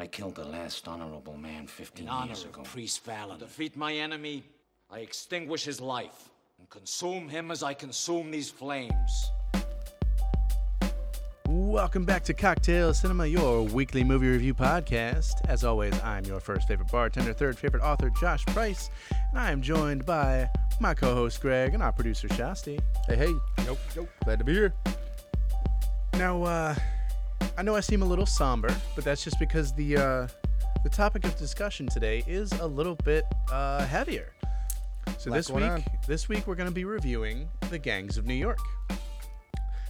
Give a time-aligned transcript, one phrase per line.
[0.00, 2.62] I killed the last honorable man 15 In honor years of ago.
[2.62, 3.38] Priest Vallon.
[3.38, 4.42] To defeat my enemy,
[4.90, 9.30] I extinguish his life and consume him as I consume these flames.
[11.46, 15.32] Welcome back to Cocktail Cinema, your weekly movie review podcast.
[15.48, 19.60] As always, I'm your first favorite bartender, third favorite author, Josh Price, and I am
[19.60, 20.48] joined by
[20.80, 22.80] my co-host Greg and our producer Shasti.
[23.06, 23.34] Hey, hey.
[23.66, 24.08] Nope, nope.
[24.24, 24.72] Glad to be here.
[26.14, 26.74] Now, uh,
[27.60, 30.26] I know I seem a little somber, but that's just because the uh,
[30.82, 34.32] the topic of discussion today is a little bit uh, heavier.
[35.18, 35.84] So Lot this going week, on.
[36.08, 38.56] this week we're going to be reviewing The Gangs of New York.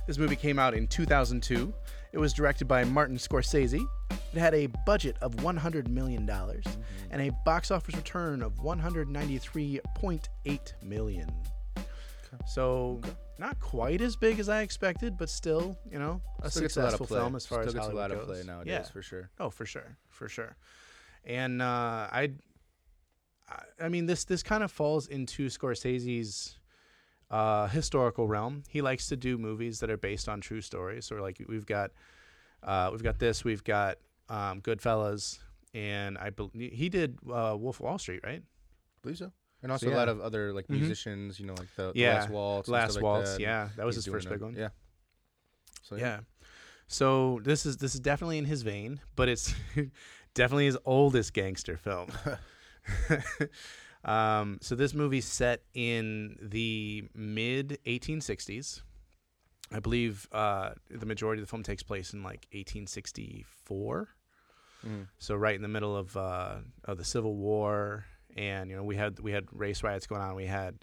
[0.08, 1.72] This movie came out in 2002.
[2.12, 3.86] It was directed by Martin Scorsese.
[4.10, 6.80] It had a budget of $100 million Mm-hmm.
[7.12, 11.30] and a box office return of 193.8 million.
[12.46, 13.00] So
[13.38, 16.80] not quite as big as I expected, but still, you know, a Still gets a
[16.80, 17.18] lot of successful play.
[17.18, 18.26] film as far Still as gets a lot of goes.
[18.26, 18.82] play nowadays, yeah.
[18.82, 19.30] for sure.
[19.38, 20.56] Oh, for sure, for sure.
[21.24, 22.32] And uh, I,
[23.80, 26.58] I, mean, this this kind of falls into Scorsese's
[27.30, 28.62] uh, historical realm.
[28.68, 31.06] He likes to do movies that are based on true stories.
[31.06, 31.92] So like we've got,
[32.62, 35.38] uh, we've got this, we've got um, Goodfellas,
[35.74, 38.42] and I bel he did uh, Wolf of Wall Street, right?
[38.42, 39.32] I believe so.
[39.62, 40.80] And also So, a lot of other like Mhm.
[40.80, 42.68] musicians, you know, like the, the Last Waltz.
[42.68, 43.42] and Last stuff Waltz, Like that.
[43.42, 44.54] yeah, that was He's his first big one.
[44.54, 44.70] Yeah.
[45.82, 46.20] So yeah.
[46.86, 49.54] So this is this is definitely in his vein, but it's
[50.34, 52.10] definitely his oldest gangster film.
[54.04, 58.82] um, so this movie's set in the mid 1860s.
[59.72, 64.08] I believe uh, the majority of the film takes place in like 1864.
[64.86, 65.06] Mm.
[65.18, 68.04] So right in the middle of uh, of the Civil War,
[68.36, 70.34] and you know we had we had race riots going on.
[70.34, 70.76] We had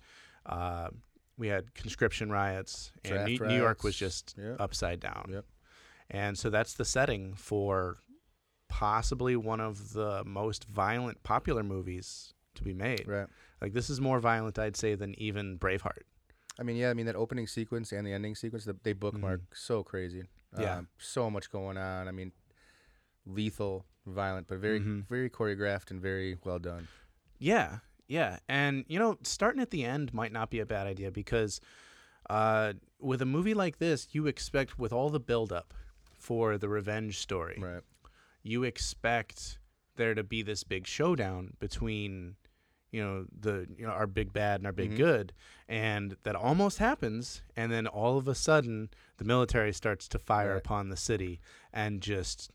[0.46, 0.90] uh,
[1.38, 4.58] we had conscription riots, and Draft New, New York was just Yep.
[4.60, 5.26] upside down.
[5.30, 5.46] Yep.
[6.10, 7.98] And so that's the setting for
[8.70, 13.08] possibly one of the most violent popular movies to be made.
[13.08, 13.28] Right.
[13.62, 16.04] Like this is more violent, I'd say, than even Braveheart.
[16.60, 19.42] I mean, yeah, I mean that opening sequence and the ending sequence, the, they bookmark
[19.54, 20.22] so crazy.
[20.56, 20.62] Mm-hmm.
[20.62, 20.78] Yeah.
[20.78, 22.08] Um, so much going on.
[22.08, 22.32] I mean,
[23.26, 25.08] lethal, violent, but very, Mhm.
[25.08, 26.88] very choreographed and very well done.
[27.40, 31.12] Yeah, yeah, and you know, starting at the end might not be a bad idea
[31.12, 31.60] because
[32.30, 35.74] uh, with a movie like this, you expect with all the buildup
[36.18, 37.84] for the revenge story, Right.
[38.44, 39.60] you expect
[39.96, 42.36] there to be this big showdown between
[42.92, 44.98] you know the you know our big bad and our big Mhm.
[44.98, 45.34] good
[45.68, 50.52] and that almost happens and then all of a sudden the military starts to fire
[50.54, 50.58] Right.
[50.58, 51.42] upon the city
[51.74, 52.50] and just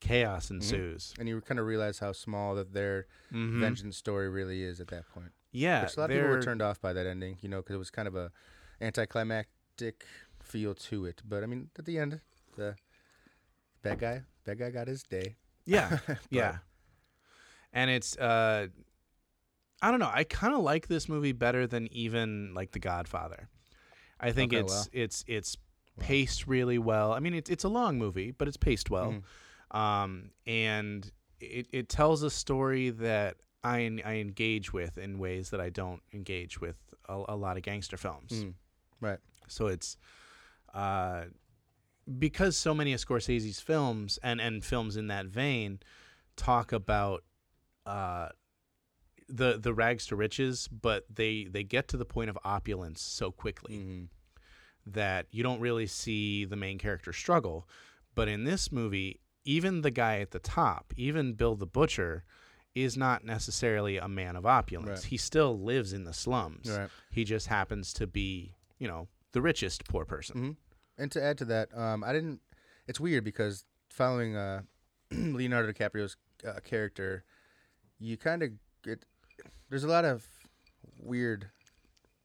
[0.00, 0.54] chaos Mm-hmm.
[0.56, 3.60] ensues And you kind of realize how small that their Mhm.
[3.60, 5.32] vengeance story really is at that point.
[5.52, 7.74] yeah Which a lot of people were turned off by that ending, you know, because
[7.74, 8.30] it was kind of a
[8.80, 10.04] anticlimactic
[10.42, 11.22] feel to it.
[11.24, 12.20] But I mean, at the end,
[12.56, 12.76] the
[13.82, 15.36] bad guy, bad guy got his day.
[15.64, 15.98] Yeah,
[16.30, 16.58] yeah.
[17.72, 18.68] And it's uh
[19.80, 23.48] I don't know, I kind of like this movie better than even like The Godfather.
[24.20, 24.84] I think Okay, it's wow.
[24.92, 25.56] it's it's
[26.00, 27.12] paced really well.
[27.12, 29.10] I mean, it's it's a long movie, but it's paced well.
[29.12, 29.18] Mm-hmm.
[29.70, 35.60] Um and it it tells a story that I I engage with in ways that
[35.60, 36.76] I don't engage with
[37.08, 38.32] a, a lot of gangster films.
[38.32, 38.54] Mm,
[39.00, 39.18] right.
[39.48, 39.96] So it's
[40.74, 41.24] uh,
[42.18, 45.80] because so many of Scorsese's films and, and films in that vein
[46.36, 47.24] talk about
[47.86, 48.28] uh,
[49.28, 53.30] the the rags to riches, but they they get to the point of opulence so
[53.30, 54.04] quickly hmm
[54.86, 57.68] that you don't really see the main character struggle.
[58.14, 62.22] But in this movie, even the guy at the top, even Bill the Butcher,
[62.74, 65.00] is not necessarily a man of opulence.
[65.00, 65.04] Right.
[65.04, 66.70] He still lives in the slums.
[66.70, 66.90] Right.
[67.10, 70.36] He just happens to be, you know, the richest poor person.
[70.36, 70.50] hmm
[71.02, 72.40] And to add to that, um, I didn't.
[72.86, 74.62] It's weird because following uh,
[75.10, 77.24] Leonardo DiCaprio's uh, character,
[77.98, 78.50] you kind of
[78.84, 79.06] get.
[79.70, 80.26] There's a lot of
[81.02, 81.48] weird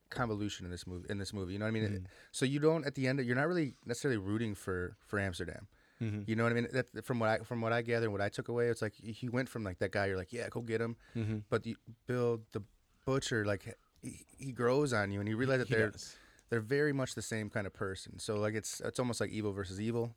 [0.09, 1.05] convolution in this movie.
[1.09, 1.83] In this movie, you know what I mean.
[1.83, 2.05] Mm-hmm.
[2.33, 3.19] So you don't at the end.
[3.21, 5.67] You're not really necessarily rooting for for Amsterdam.
[6.03, 6.27] Mhm.
[6.27, 6.67] You know what I mean?
[6.73, 9.29] That, from what I from what I gather what I took away, it's like he
[9.29, 10.05] went from like that guy.
[10.07, 10.95] You're like, yeah, go get him.
[11.15, 11.43] Mhm.
[11.49, 11.75] But you,
[12.07, 12.61] Bill the
[13.05, 16.15] butcher, like he, he grows on you, and you realize that He they're does.
[16.49, 18.19] they're very much the same kind of person.
[18.19, 20.15] So like it's it's almost like evil versus evil.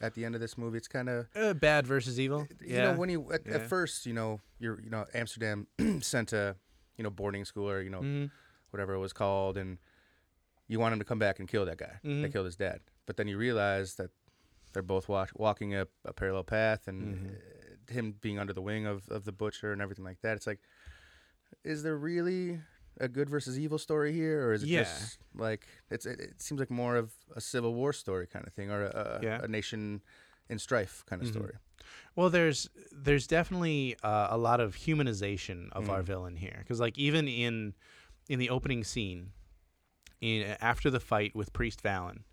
[0.00, 2.46] At the end of this movie, it's kind of Uh, bad versus evil.
[2.60, 2.90] you yeah.
[2.92, 3.54] know when you at, Yeah.
[3.54, 5.66] at first you know you're you know Amsterdam
[6.00, 6.56] sent a
[6.96, 8.30] you know boarding school or you know Mhm.
[8.70, 9.78] whatever it was called, and
[10.66, 12.22] you want him to come back and kill that guy Mhm.
[12.22, 12.80] that killed his dad.
[13.06, 14.10] But then you realize that
[14.74, 17.34] they're both walk, walking a, a parallel path, and Mhm.
[17.36, 20.36] uh, him being under the wing of, of the butcher and everything like that.
[20.36, 20.60] It's like,
[21.64, 22.60] is there really
[23.00, 24.82] a good versus evil story here, or is it Yeah.
[24.84, 28.52] just like it's it, it seems like more of a civil war story kind of
[28.52, 29.40] thing, or a, a, Yeah.
[29.42, 30.02] a nation
[30.48, 31.38] in strife kind of Mm-hmm.
[31.38, 31.54] story.
[32.16, 35.90] Well, there's there's definitely uh, a lot of humanization of Mm.
[35.90, 37.74] our villain here, because like even in
[38.28, 39.32] in the opening scene,
[40.20, 42.24] in after the fight with Priest Vallon,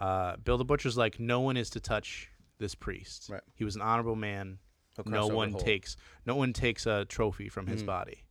[0.00, 3.28] uh, Bill the Butcher's like, no one is to touch this priest.
[3.30, 3.42] Right.
[3.54, 4.58] He was an honorable man.
[4.96, 7.86] He'll No one takes no one takes a trophy from his Mm.
[7.86, 8.24] body.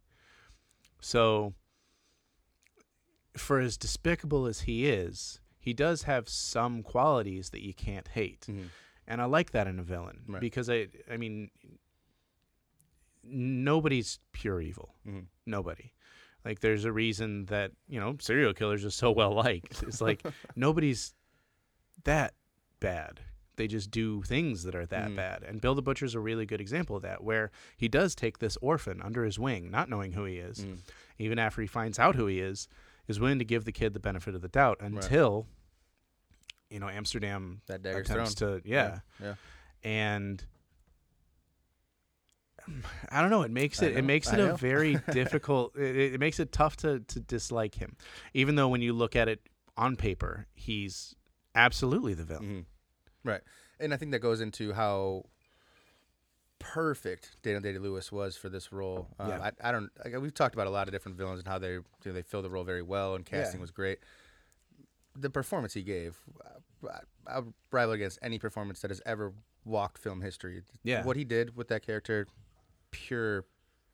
[1.02, 1.54] So,
[3.38, 8.42] for as despicable as he is, he does have some qualities that you can't hate
[8.50, 8.70] Mhm.
[9.08, 10.42] and I like that in a villain Right.
[10.42, 11.50] because I I mean
[13.24, 14.96] nobody's pure evil.
[15.08, 15.28] Mhm.
[15.46, 15.94] Nobody.
[16.46, 19.84] Like there's a reason that, you know, serial killers are so well liked.
[19.84, 20.24] It's like
[20.56, 21.14] nobody's
[22.04, 22.34] that
[22.80, 23.22] bad.
[23.56, 25.16] They just do things that are that Mhm.
[25.18, 25.44] bad.
[25.44, 28.58] And Bill the Butcher's a really good example of that where he does take this
[28.62, 30.60] orphan under his wing, not knowing who he is.
[30.60, 30.78] Mm.
[31.18, 32.70] Even after he finds out who he is,
[33.08, 35.46] is willing to give the kid the benefit of the doubt until
[36.70, 38.62] you know, Amsterdam That attempts thrown.
[38.62, 39.34] to yeah yeah.
[39.84, 40.46] and
[42.68, 43.42] um, I don't know.
[43.42, 45.76] It makes it it makes it a very difficult.
[45.76, 47.96] It, it makes it tough to to dislike him,
[48.34, 49.42] even though when you look at it
[49.78, 51.16] on paper, he's
[51.56, 52.46] absolutely the villain.
[52.46, 52.66] Mhm.
[53.24, 53.42] Right.
[53.80, 55.24] And I think that goes into how
[56.60, 59.08] perfect Daniel Day Lewis was for this role.
[59.20, 59.40] Um, Yeah.
[59.62, 59.90] I, I don't.
[60.04, 62.22] Like, we've talked about a lot of different villains and how they you know, they
[62.22, 63.62] fill the role very well, and casting Yeah.
[63.62, 64.00] was great.
[65.16, 66.18] The performance he gave,
[66.88, 67.42] I, I
[67.72, 69.34] rival against any performance that has ever
[69.66, 70.64] walked film history.
[70.84, 71.04] Yeah.
[71.04, 72.28] What he did with that character,
[72.92, 73.46] pure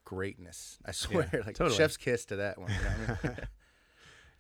[0.04, 0.78] greatness.
[0.86, 1.76] I swear, like totally.
[1.78, 2.72] chef's kiss to that one.
[2.72, 3.30] you know I?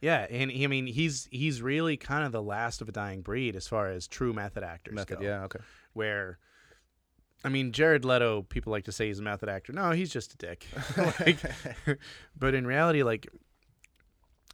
[0.05, 3.21] Yeah, and he, I mean he's he's really kind of the last of a dying
[3.21, 5.25] breed as far as true method actors Method, go.
[5.25, 5.59] yeah, okay.
[5.93, 6.37] Where,
[7.43, 9.73] I mean, Jared Leto, people like to say he's a method actor.
[9.73, 10.67] No, he's just a dick.
[11.19, 11.37] like,
[12.37, 13.27] but in reality, like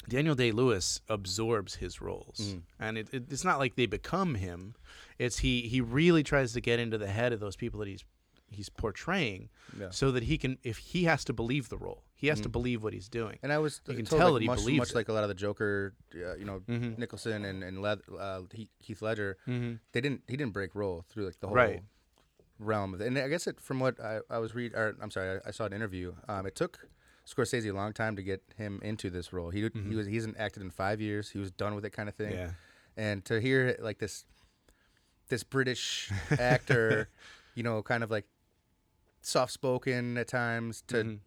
[0.10, 2.62] Daniel Day Lewis absorbs his roles, Mhm.
[2.80, 4.76] and it, it, it's not like they become him.
[5.20, 8.04] It's he he really tries to get into the head of those people that he's
[8.50, 9.50] he's portraying,
[9.80, 9.90] Yeah.
[9.92, 12.84] so that he can if he has to believe the role, he has to believe
[12.84, 13.38] what he's doing.
[13.44, 14.96] And I was You can told, tell like, that he much, believes much it.
[14.96, 16.98] like a lot of the Joker, uh, you know, Mhm.
[16.98, 18.42] Nicholson and and Le- uh,
[18.80, 19.38] Heath Ledger.
[19.48, 19.80] Mhm.
[19.92, 20.22] They didn't.
[20.28, 21.84] He didn't break role through like the whole Right.
[22.60, 23.08] realm of it.
[23.08, 24.74] And I guess it from what I, I was read.
[24.76, 26.14] Or, I'm sorry, I, I saw an interview.
[26.30, 26.88] Um, it took
[27.26, 29.50] Scorsese a long time to get him into this role.
[29.50, 31.30] He he was he hasn't acted in five years.
[31.32, 32.34] He was done with it, kind of thing.
[32.34, 32.52] Mm-hmm.
[32.52, 32.52] Yeah.
[32.98, 34.26] And to hear like this,
[35.30, 37.10] this British actor,
[37.56, 38.26] you know, kind of like
[39.22, 40.96] soft spoken at times to.
[41.04, 41.20] Mhm.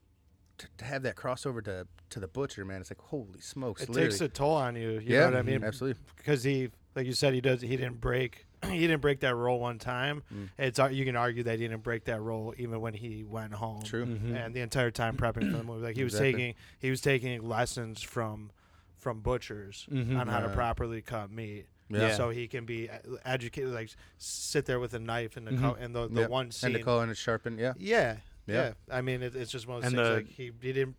[0.58, 3.82] To, to have that crossover to to the butcher, man, it's like holy smokes!
[3.82, 4.10] It literally.
[4.10, 4.90] takes a toll on you.
[4.92, 5.64] You yeah, know what I mean?
[5.64, 6.00] Absolutely.
[6.16, 7.60] Because he, like you said, he does.
[7.60, 8.46] He didn't break.
[8.70, 10.22] he didn't break that role one time.
[10.32, 10.48] Mm.
[10.58, 13.82] It's you can argue that he didn't break that role even when he went home.
[13.82, 14.06] True.
[14.06, 14.34] Mhm.
[14.46, 16.32] And the entire time prepping for the movie, like he was Exactly.
[16.32, 18.52] taking he was taking lessons from
[18.96, 20.18] from butchers Mhm.
[20.18, 21.66] on how to properly cut meat.
[21.90, 22.14] Yeah.
[22.14, 22.94] So he can be uh,
[23.26, 25.60] educated, like sit there with a knife and the Mhm.
[25.60, 26.30] co- and the, the Yep.
[26.30, 26.68] one scene.
[26.68, 27.74] And the call in it sharpened, yeah.
[27.76, 28.54] Yeah, yeah.
[28.54, 28.72] Yeah.
[28.90, 30.08] I mean, it, it's just one of those And things.
[30.08, 30.96] the- like he, he didn't.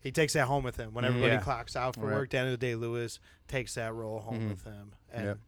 [0.00, 1.40] He takes that home with him when everybody Yeah.
[1.40, 2.14] clocks out for Right.
[2.14, 2.30] work.
[2.30, 4.48] Daniel Day Lewis takes that role home Mhm.
[4.50, 5.38] with him, and Yep.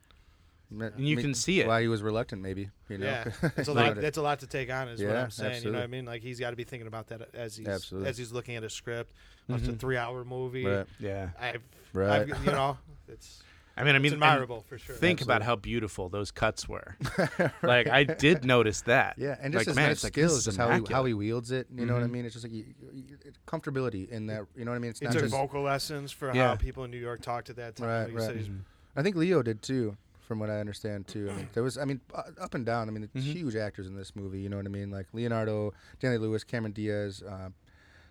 [0.97, 1.67] And you can see it.
[1.69, 2.71] Why he was reluctant, maybe.
[2.89, 3.07] You know?
[3.07, 3.95] yeah, it's a lot.
[3.97, 4.89] That's a lot to take on.
[4.89, 5.63] Is what I'm saying.
[5.63, 6.05] You know what I mean?
[6.05, 8.09] Like he's got to be thinking about that as he's Absolutely.
[8.09, 9.13] as he's looking at a script.
[9.49, 9.79] Oh, It's a Mhm.
[9.79, 10.65] three hour movie.
[10.65, 10.87] Right.
[10.99, 11.31] Yeah.
[11.39, 12.23] I've, Right.
[12.23, 12.79] I've, you know,
[13.09, 13.43] it's
[13.77, 14.95] I mean, I mean, and admirable for sure.
[14.95, 16.97] think about how beautiful those cuts were.
[17.63, 19.15] Like I did notice that.
[19.19, 21.05] Yeah, and just like, his man, it's like, this skills, is just how he, how
[21.05, 21.67] he wields it.
[21.75, 22.11] You know what I Mhm.
[22.11, 22.25] mean?
[22.27, 23.05] It's just like you, you,
[23.47, 24.47] comfortability in that.
[24.57, 24.91] You know what I mean?
[24.91, 25.33] It's He not took just.
[25.35, 26.49] vocal lessons for Yeah.
[26.49, 27.89] how people in New York talked at that time.
[27.89, 28.37] Right, Like right.
[28.39, 28.59] Mm-hmm.
[28.97, 29.97] I think Leo did too,
[30.29, 31.29] from what I understand too.
[31.33, 32.89] I mean, there was, I mean, uh, up and down.
[32.89, 33.33] I mean, there's Mhm.
[33.33, 34.41] huge actors in this movie.
[34.41, 34.91] You know what I mean?
[34.91, 37.49] Like Leonardo, Daniel Lewis, Cameron Diaz, uh,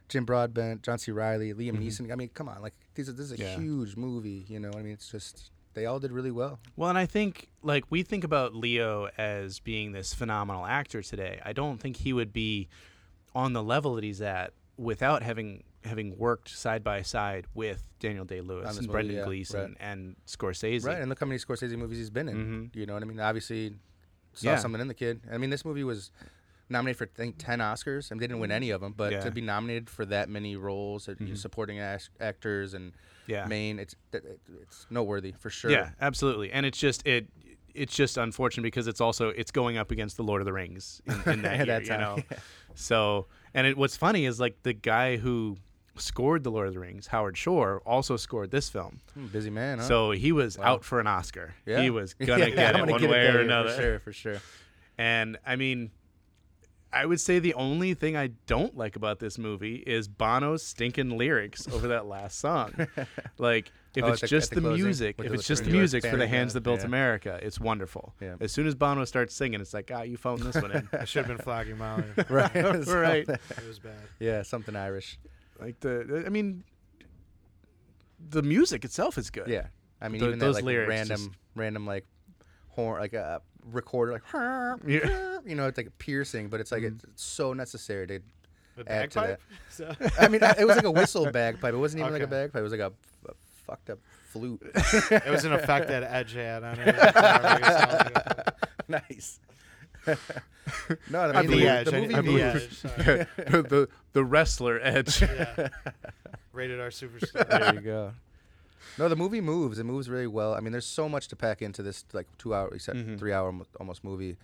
[0.09, 1.11] Jim Broadbent, John C.
[1.11, 1.85] Reilly, Liam Mhm.
[1.87, 2.11] Neeson.
[2.11, 3.57] I mean, come on, like these are, this is a Yeah.
[3.59, 4.45] huge movie.
[4.47, 6.59] You know, I mean, it's just they all did really well.
[6.75, 11.39] Well, and I think like we think about Leo as being this phenomenal actor today.
[11.43, 12.67] I don't think he would be
[13.33, 18.23] on the level that he's at without having having worked side by side with Daniel
[18.23, 19.77] Day Lewis and Brendan yeah, Gleeson right.
[19.81, 20.85] and Scorsese.
[20.85, 22.37] Right, and look how many Scorsese movies he's been in.
[22.71, 22.75] Mhm.
[22.75, 23.19] You know what I mean?
[23.19, 23.75] Obviously,
[24.33, 24.59] saw Yeah.
[24.59, 25.19] something in the kid.
[25.29, 26.09] I mean, this movie was
[26.73, 28.93] nominated for I think ten Oscars, and they didn't win any of them.
[28.97, 29.21] But Yeah.
[29.21, 31.37] to be nominated for that many roles, Mhm.
[31.37, 32.91] supporting act- actors and
[33.27, 33.45] yeah.
[33.45, 35.71] main, it's it's noteworthy for sure.
[35.71, 36.51] Yeah, absolutely.
[36.51, 37.27] And it's just it
[37.75, 41.01] it's just unfortunate because it's also it's going up against the Lord of the Rings
[41.07, 42.17] in, in that year, that you know.
[42.29, 42.37] yeah.
[42.75, 45.57] So, and it, what's funny is like the guy who
[45.95, 48.99] scored the Lord of the Rings, Howard Shore, also scored this film.
[49.13, 49.77] Hmm, busy man.
[49.79, 49.85] Huh?
[49.85, 50.65] So he was Wow.
[50.65, 51.53] out for an Oscar.
[51.67, 51.81] yeah.
[51.81, 53.69] He was gonna Yeah, get it gonna one get way that or another.
[53.69, 54.41] For sure, for sure.
[54.97, 55.91] And I mean,
[56.93, 61.17] I would say the only thing I don't like about this movie is Bono's stinking
[61.17, 62.87] lyrics over that last song.
[63.37, 65.75] like If Oh, it's the- just the, the closing music, if it's just the the
[65.77, 66.85] music for the hands that built Yeah.
[66.87, 68.13] America, it's wonderful.
[68.21, 68.35] Yeah.
[68.39, 70.87] As soon as Bono starts singing, it's like, ah, you phoned this one in.
[70.99, 72.03] I should have been flogging Molly.
[72.29, 72.53] right.
[72.53, 73.27] right.
[73.27, 73.93] It was bad.
[74.19, 75.17] Yeah, something Irish.
[75.59, 76.63] Like the, I mean,
[78.29, 79.47] the music itself is good.
[79.47, 79.67] Yeah,
[80.01, 82.05] I mean Tho- even those that like lyrics random, just- random like
[82.75, 84.23] horn, like a recorder, like
[84.85, 85.39] Yeah.
[85.45, 87.09] you know, it's like a piercing, but it's like mm-hmm.
[87.11, 88.19] it's so necessary to
[88.77, 89.27] The add to that.
[89.27, 89.41] bagpipe?
[89.69, 91.73] So- I mean, it was like a whistle bagpipe.
[91.73, 92.31] It wasn't even like a Okay.
[92.31, 92.59] bagpipe.
[92.59, 92.91] It was like a,
[93.29, 93.33] a
[93.65, 93.99] fucked up
[94.29, 94.61] flute.
[94.73, 96.95] it was an effect that Edge had on it.
[96.95, 98.53] However you sound like it.
[98.87, 99.39] nice.
[101.09, 101.85] no, I mean The the, Edge.
[101.85, 102.81] the movie I moves.
[102.81, 103.61] believe- Edge, sorry.
[103.61, 105.21] the the wrestler edge.
[105.21, 105.69] Yeah.
[106.51, 107.47] Rated R superstar.
[107.49, 108.11] there you go.
[108.97, 109.79] No, the movie moves.
[109.79, 110.53] It moves really well.
[110.53, 113.17] I mean, there's so much to pack into this like two hour, except Mhm.
[113.19, 114.37] three hour almost movie.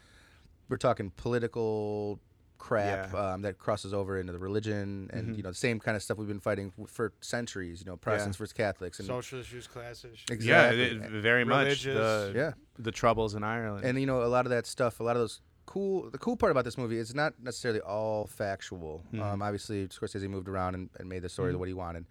[0.69, 2.19] We're talking political
[2.57, 3.33] crap Yeah.
[3.33, 5.37] um, that crosses over into the religion and Mhm.
[5.37, 7.79] you know the same kind of stuff we've been fighting for centuries.
[7.79, 10.25] You know, Protestants versus Catholics and Social issues, class issues.
[10.29, 10.97] exactly.
[10.97, 12.53] Yeah, it- very much the yeah.
[12.77, 13.85] the troubles in Ireland.
[13.85, 16.35] and you know a lot of that stuff a lot of those cool the cool
[16.35, 19.21] part about this movie is not necessarily all factual Mhm.
[19.21, 21.59] um, obviously scorsese moved around and, and made the story Mhm.
[21.59, 22.05] what he wanted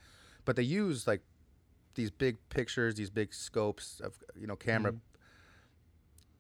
[0.47, 1.21] but they use like
[1.99, 5.01] these big pictures these big scopes of you know camera Mhm.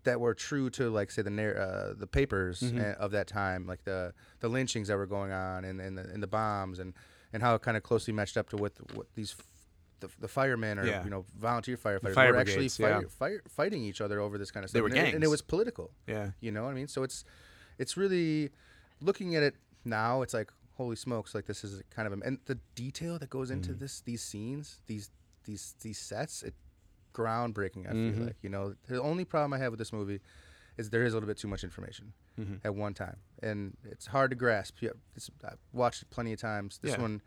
[0.04, 2.78] that were true to like say the narr- uh, the papers Mhm.
[2.80, 6.02] uh, of that time like the the lynchings that were going on and, and, the,
[6.14, 6.94] and the bombs and
[7.32, 9.36] and how it kind of closely matched up to what, what these
[10.00, 11.02] the, the firemen or Yeah.
[11.04, 13.00] you know volunteer firefighters fire were actually brigades, yeah.
[13.00, 15.24] fight, fight, fighting each other over this kind of stuff They were and, it, and
[15.24, 16.30] it was political yeah.
[16.40, 16.88] you know what I mean?
[16.88, 17.24] So it's
[17.78, 18.50] it's really
[19.00, 20.22] looking at it now.
[20.22, 21.34] It's like holy smokes!
[21.34, 23.78] Like this is kind of a, and the detail that goes into Mhm.
[23.80, 25.10] this these scenes these
[25.48, 26.54] these these sets it
[27.14, 27.88] groundbreaking.
[27.88, 28.14] I Mhm.
[28.14, 30.20] feel like you know the only problem I have with this movie
[30.76, 32.60] is there is a little bit too much information Mhm.
[32.62, 34.76] at one time, and it's hard to grasp.
[34.80, 36.78] Yeah, it's, I've watched it plenty of times.
[36.78, 37.00] This Yeah.
[37.02, 37.22] one.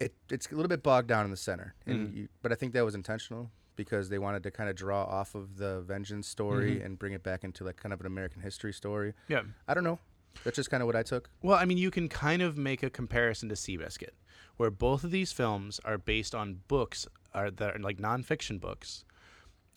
[0.00, 2.14] It, it's a little bit bogged down in the center, and Mhm.
[2.14, 5.34] you, but I think that was intentional because they wanted to kind of draw off
[5.34, 6.84] of the vengeance story Mhm.
[6.84, 9.14] and bring it back into like kind of an American history story.
[9.28, 9.44] Yeah.
[9.66, 9.98] I don't know.
[10.44, 11.28] That's just kind of what I took.
[11.42, 14.10] Well, I mean, you can kind of make a comparison to Seabiscuit,
[14.56, 19.04] where both of these films are based on books are that are like nonfiction books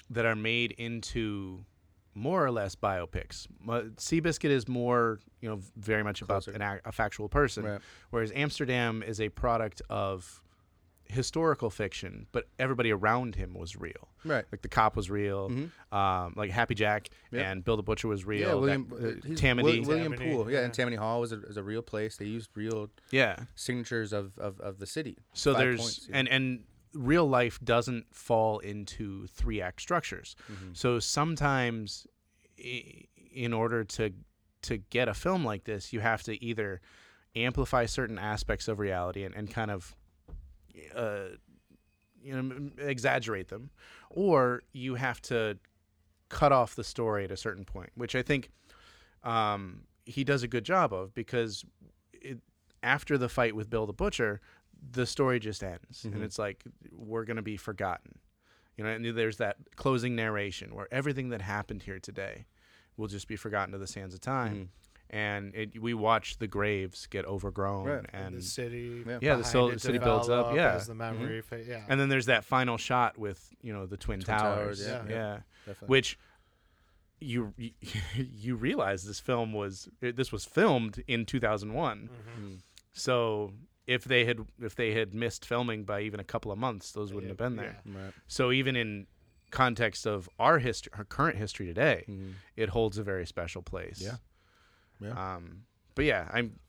[0.09, 1.65] that are made into
[2.13, 3.47] more or less biopics.
[3.65, 7.81] Seabiscuit is more, you know, very much about an, a factual person, Right.
[8.09, 10.41] whereas Amsterdam is a product of
[11.11, 14.09] historical fiction, but everybody around him was real.
[14.25, 14.45] Right.
[14.51, 15.69] Like the cop was real, Mhm.
[15.95, 17.45] um, like Happy Jack Yep.
[17.45, 18.47] and Bill the Butcher was real.
[18.47, 19.79] Yeah, William uh, uh, Tammany.
[19.79, 20.51] Wil- William Tammany, Poole.
[20.51, 20.73] Yeah, and.
[20.73, 22.17] Tammany Hall was a, is a real place.
[22.17, 23.35] They used real yeah.
[23.55, 25.17] signatures of, of, of the city.
[25.33, 26.17] So Five there's points, yeah.
[26.17, 26.63] and and
[26.93, 30.35] real life doesn't fall into three act structures.
[30.51, 30.75] Mhm.
[30.75, 32.05] So sometimes,
[32.57, 34.11] in order to
[34.63, 36.81] to get a film like this, you have to either
[37.35, 39.95] amplify certain aspects of reality and, and kind of
[40.95, 41.35] uh,
[42.23, 43.69] you know exaggerate them,
[44.09, 45.57] or you have to
[46.29, 48.49] cut off the story at a certain point, which I think
[49.23, 51.63] um, he does a good job of because
[52.13, 52.39] it,
[52.83, 54.39] after the fight with Bill the Butcher,
[54.91, 56.13] the story just ends, Mhm.
[56.15, 58.19] and it's like we're gonna be forgotten.
[58.77, 62.45] You know, and there's that closing narration where everything that happened here today
[62.97, 64.67] will just be forgotten to the sands of time, Mhm.
[65.11, 68.05] And it, we watch the graves get overgrown, Right.
[68.13, 69.03] And the city.
[69.05, 69.19] Yeah.
[69.21, 70.73] Yeah, the behind sil- it city builds up, develop yeah.
[70.75, 71.41] As the memory.
[71.41, 71.83] fa- yeah.
[71.89, 75.13] and then there's that final shot with you know the twin, Twin towers, Towers, yeah.
[75.13, 75.37] yeah,
[75.67, 75.73] yeah.
[75.85, 76.17] Which
[77.19, 77.71] you you,
[78.15, 82.43] you realize this film was this was filmed in 2001 Mhm.
[82.43, 82.57] Mm.
[82.93, 83.53] so
[83.87, 87.13] if they had if they had missed filming by even a couple of months those
[87.13, 88.13] wouldn't have been there Right.
[88.27, 89.07] so even in
[89.51, 92.33] context of our history our current history today Mhm.
[92.55, 94.15] it holds a very special place Yeah.
[95.01, 95.35] Yeah.
[95.35, 95.63] um
[95.95, 96.59] but yeah i'm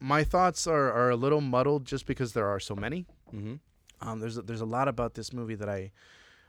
[0.00, 3.60] my thoughts are, are a little muddled just because there are so many Mhm.
[4.00, 5.90] um, there's a, there's a lot about this movie that I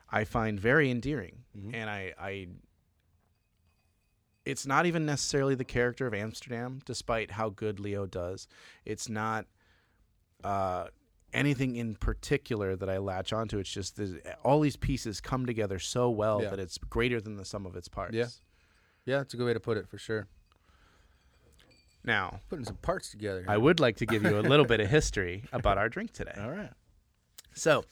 [0.10, 1.74] I find very endearing, Mhm.
[1.74, 2.48] and I I
[4.46, 8.48] it's not even necessarily the character of Amsterdam, despite how good Leo does.
[8.86, 9.46] It's not
[10.44, 10.88] uh,
[11.34, 13.58] anything in particular that I latch onto.
[13.58, 14.00] It's just
[14.44, 16.52] all these pieces come together so well Yeah.
[16.52, 18.14] that it's greater than the sum of its parts.
[18.16, 18.28] Yeah.
[19.06, 20.28] Yeah, it's a good way to put it for sure.
[22.08, 23.44] Now, Putting some parts together.
[23.50, 26.32] I would like to give you a little bit of history about our drink today.
[26.40, 26.72] All right.
[27.54, 27.84] So,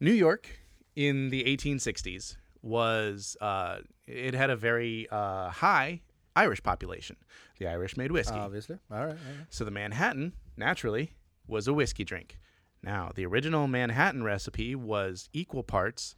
[0.00, 0.50] New York
[0.94, 6.02] in the 1860s was uh, it had a very uh, high
[6.36, 7.16] Irish population.
[7.58, 8.36] The Irish made whiskey.
[8.36, 8.76] Obviously.
[8.90, 9.06] All right.
[9.08, 9.46] All right.
[9.48, 11.12] So the Manhattan, naturally,
[11.48, 12.38] was a whiskey drink.
[12.82, 16.16] Now, the original Manhattan recipe was equal parts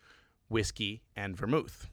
[0.48, 1.88] whiskey and vermouth.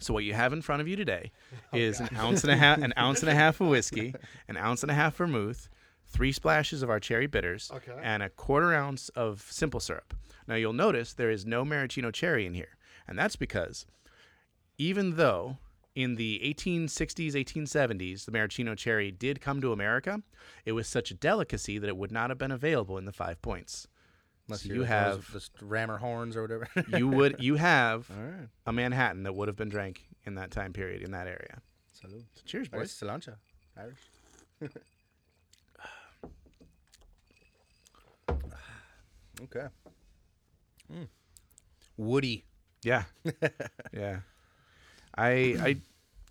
[0.00, 1.30] So what you have in front of you today
[1.72, 4.14] oh, is an ounce and a half, an ounce and a half of whiskey,
[4.48, 5.68] an ounce and a half vermouth,
[6.06, 7.98] three splashes of our cherry bitters, Okay.
[8.02, 10.14] and a quarter ounce of simple syrup.
[10.46, 12.76] Now you'll notice there is no maraschino cherry in here,
[13.08, 13.86] and that's because
[14.78, 15.58] even though
[15.94, 20.22] in the 1860s, 1870s, the maraschino cherry did come to America,
[20.64, 23.40] it was such a delicacy that it would not have been available in the Five
[23.40, 23.86] Points.
[24.48, 26.68] Unless So you one of those- have- those rammer horns or whatever.
[26.96, 28.48] You would you have right.
[28.66, 31.62] a Manhattan that would have been drank in that time period in that area.
[31.98, 32.24] Salud.
[32.34, 32.92] So cheers, Boys.
[32.92, 33.36] Cilantro.
[33.76, 34.00] Irish.
[39.42, 39.66] okay.
[40.92, 41.08] Mm.
[41.96, 42.44] Woody.
[42.82, 43.04] Yeah,
[43.92, 44.20] yeah.
[45.16, 45.30] I
[45.62, 45.76] I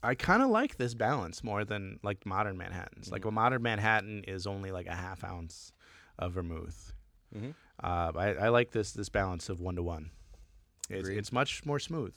[0.03, 3.11] I kind of like this balance more than like modern Manhattans.
[3.11, 5.71] Like a modern Manhattan is only like a half ounce
[6.19, 6.93] of vermouth.
[7.35, 7.55] Mhm.
[7.81, 10.11] Uh, I, I like this this balance of one to one.
[10.89, 12.13] It's, much more smooth.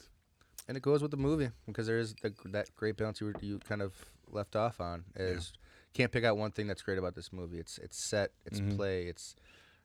[0.68, 3.58] And it goes with the movie because there is the, that great balance you, you
[3.60, 3.94] kind of
[4.30, 5.04] left off on.
[5.14, 5.52] Is
[5.94, 7.58] can't pick out one thing that's great about this movie.
[7.58, 9.36] It's it's set, it's play, it's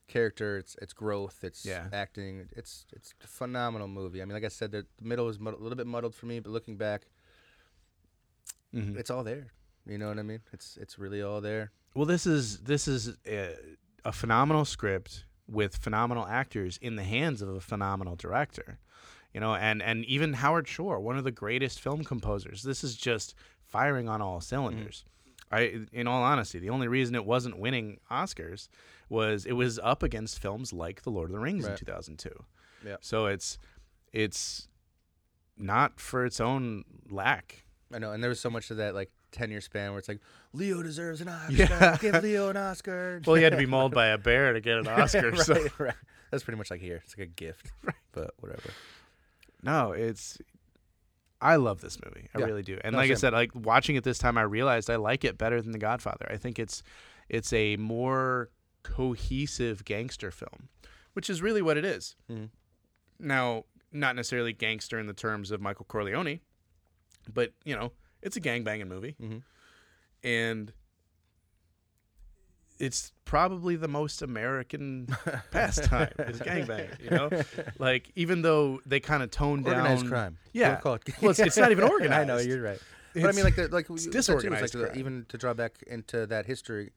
[0.07, 1.85] character, it's it's growth, it's Yeah.
[1.93, 2.49] acting.
[2.55, 4.21] It's it's a phenomenal movie.
[4.21, 6.39] I mean, like I said, the, middle is mud- a little bit muddled for me,
[6.39, 7.03] but looking back,
[8.73, 8.97] Mhm.
[8.97, 9.47] it's all there.
[9.85, 10.41] You know what I mean?
[10.53, 11.71] It's it's really all there.
[11.95, 13.55] Well, this is this is a,
[14.05, 18.79] a phenomenal script with phenomenal actors in the hands of a phenomenal director.
[19.33, 22.63] You know, and and even Howard Shore, one of the greatest film composers.
[22.63, 25.05] This is just firing on all cylinders.
[25.05, 25.11] Mm.
[25.51, 28.67] I in all honesty, the only reason it wasn't winning Oscars
[29.09, 32.29] was it was up against films like The Lord of the Rings in 2002.
[32.85, 32.95] Yeah.
[33.01, 33.57] So it's
[34.11, 34.67] it's
[35.57, 37.65] not for its own lack.
[37.93, 40.07] I know, and there was so much of that like ten year span where it's
[40.07, 40.19] like
[40.53, 41.53] Leo deserves an Oscar.
[41.53, 41.97] Yeah.
[41.99, 43.21] Give Leo an Oscar.
[43.25, 45.31] Well, he had to be mauled by a bear to get an Oscar.
[45.31, 45.93] right, so right.
[46.31, 47.01] That's pretty much like here.
[47.05, 47.71] It's like a gift.
[48.13, 48.69] But whatever.
[49.63, 50.37] No, it's.
[51.39, 52.27] I love this movie.
[52.35, 52.45] I Yeah.
[52.45, 52.77] really do.
[52.83, 55.37] And No, like I said, like watching it this time, I realized I like it
[55.37, 56.27] better than The Godfather.
[56.29, 56.83] I think it's
[57.29, 58.49] it's a more
[58.83, 60.67] cohesive gangster film,
[61.13, 62.15] which is really what it is.
[62.29, 62.49] Mhm.
[63.19, 66.39] Now, not necessarily gangster in the terms of Michael Corleone,
[67.33, 69.41] but you know, it's a gang banging movie, Mhm.
[70.23, 70.73] and
[72.79, 75.07] it's probably the most American
[75.51, 76.99] pastime is gangbanging.
[77.03, 77.29] You know,
[77.79, 80.37] like even though they kind of tone down Organized crime.
[80.51, 80.77] Yeah.
[80.79, 82.13] Call it- Well, it's, it's not even organized.
[82.21, 82.79] I know you're right.
[83.13, 86.45] But I mean, like, the, like it's disorganized like even to draw back into that
[86.45, 86.91] history,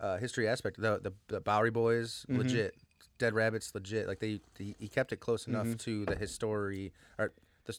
[0.00, 0.80] uh, history aspect.
[0.80, 2.38] The the, the Bowery Boys, Mm-hmm.
[2.42, 2.74] legit.
[3.18, 4.06] Dead Rabbits, legit.
[4.06, 5.76] Like they, he, he kept it close enough Mm-hmm.
[5.78, 7.32] to the history or
[7.66, 7.76] the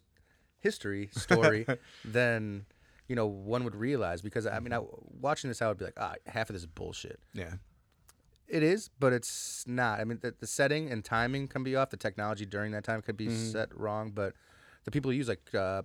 [0.60, 1.66] history story
[2.04, 2.66] than
[3.10, 4.22] you know one would realize.
[4.22, 4.80] Because I mean, I,
[5.20, 7.20] watching this, I would be like, ah, half of this is bullshit.
[7.34, 7.56] Yeah.
[8.48, 10.00] It is, but it's not.
[10.00, 11.90] I mean, the, the setting and timing can be off.
[11.92, 13.52] The technology during that time could be Mm-hmm.
[13.52, 14.34] set wrong, but
[14.86, 15.84] the people who use like uh,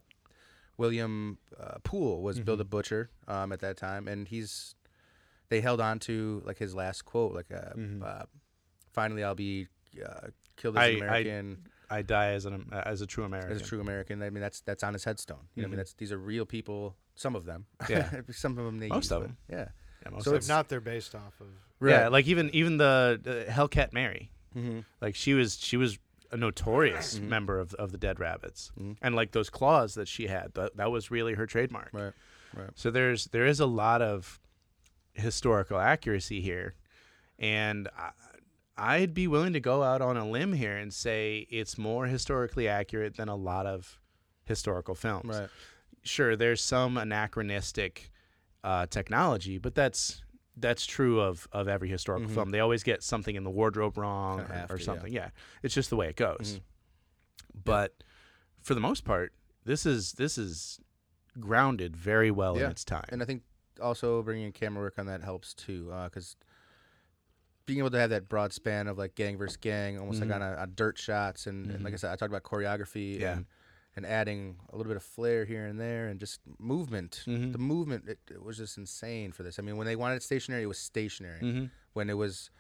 [0.79, 2.59] William uh, Poole was Bill Mm-hmm.
[2.59, 4.75] the Butcher um, at that time, and he's
[5.51, 8.25] they held on to like his last quote, like uh, uh,
[8.93, 9.69] "Finally, I'll be
[10.05, 11.03] uh, killed as Mm-hmm.
[11.03, 11.59] I- an I- American."
[11.95, 13.53] I die as an as a true American.
[13.53, 15.45] as a true American, I mean that's that's on his headstone.
[15.55, 16.97] You know, I mean that's these are real people.
[17.15, 17.93] Some of them, Mm-hmm.
[18.17, 18.21] Yeah.
[18.33, 19.37] some of them they Most use, of but them.
[19.51, 19.69] yeah.
[20.03, 21.47] Yeah, most So of it's not they're based off of.
[21.87, 24.81] Yeah, like even even the, the Hellcat Mary, Mm-hmm.
[25.01, 25.99] like she was she was
[26.33, 30.53] a notorious member of of the Dead Rabbits, and like those claws that she had,
[30.55, 31.91] that that was really her trademark.
[31.93, 32.13] Right,
[32.57, 32.71] right.
[32.75, 34.41] So there's there is a lot of
[35.15, 36.75] historical accuracy here,
[37.39, 38.11] and I,
[38.77, 42.67] I'd be willing to go out on a limb here and say it's more historically
[42.69, 43.99] accurate than a lot of
[44.45, 45.39] historical films.
[45.39, 45.49] Right.
[46.03, 48.11] Sure, there's some anachronistic
[48.63, 50.23] uh, technology, but that's
[50.57, 52.35] that's true of, of every historical mm-hmm.
[52.35, 52.51] film.
[52.51, 54.85] They always get something in the wardrobe wrong or, or to, yeah.
[54.85, 55.13] something.
[55.13, 55.29] Yeah.
[55.63, 56.39] it's just the way it goes.
[56.55, 57.61] Mm-hmm.
[57.65, 58.05] But
[58.63, 59.33] for the most part,
[59.65, 60.81] this is this is
[61.41, 62.67] grounded very well Yeah.
[62.67, 63.05] in its time.
[63.09, 63.43] And I think
[63.83, 66.37] also bringing in camera work on that helps too, uh, because
[67.67, 70.43] being able to have that broad span of like gang versus gang, almost like on,
[70.43, 73.35] a, on dirt shots, and, and like I said, I talked about choreography Yeah.
[73.35, 73.47] and
[73.97, 77.23] and adding a little bit of flair here and there, and just movement.
[77.29, 77.53] Mhm.
[77.53, 79.61] The movement it, it was just insane for this.
[79.61, 81.41] I mean, when they wanted it stationary, it was stationary.
[81.41, 81.71] Mhm.
[81.93, 82.51] When it was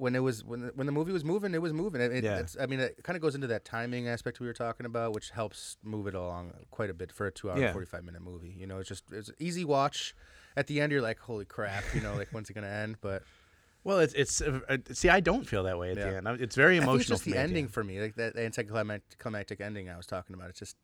[0.00, 2.00] when it was when the, when the movie was moving, it was moving.
[2.00, 2.42] It, Yeah.
[2.60, 5.30] I mean, it kind of goes into that timing aspect we were talking about, which
[5.30, 7.72] helps move it along quite a bit for a two-hour, Yeah.
[7.72, 8.54] forty-five minute movie.
[8.58, 10.14] You know, it's just it's an easy watch.
[10.56, 12.96] At the end, you're like, "Holy crap!" You know, like when's it gonna end?
[13.00, 13.22] But
[13.84, 16.26] Well, it's it's uh, uh, see, I don't feel that way at the end.
[16.40, 16.96] It's very emotional.
[17.00, 20.50] it's just the me ending for me, like that anticlimactic ending I was talking about.
[20.50, 20.76] It's just,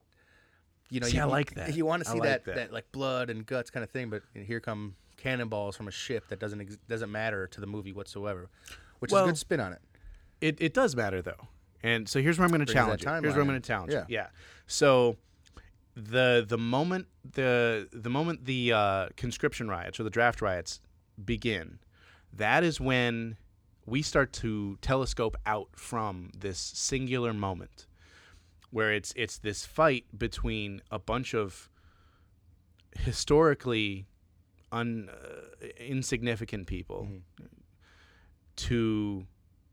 [0.90, 1.74] you know, See, you, I like that.
[1.74, 2.54] You want to see like that, that.
[2.56, 6.28] that like blood and guts kind of thing, but here come cannonballs from a ship
[6.28, 8.48] that doesn't ex- doesn't matter to the movie whatsoever,
[9.04, 9.80] which is a good spin on it.
[10.40, 11.48] It it does matter though,
[11.82, 13.10] and so here's where I'm going to challenge you.
[13.10, 13.62] Here's where I'm going in.
[13.62, 14.04] to challenge Yeah.
[14.08, 14.14] you.
[14.16, 14.26] Yeah.
[14.66, 15.16] So
[15.96, 20.80] the the moment the the moment the uh, conscription riots or the draft riots
[21.24, 21.78] begin,
[22.32, 23.36] that is when
[23.86, 27.86] we start to telescope out from this singular moment
[28.70, 31.68] where it's it's this fight between a bunch of
[32.98, 34.06] historically
[34.72, 37.08] un, uh, insignificant people
[38.56, 39.26] to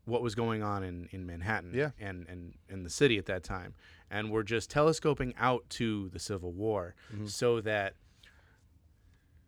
[0.04, 1.90] what was going on in, in Manhattan Yeah.
[2.00, 3.74] and, and, and the city at that time.
[4.10, 7.26] And we're just telescoping out to the Civil War mm-hmm.
[7.26, 7.94] so that